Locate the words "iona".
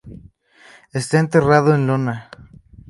1.87-2.15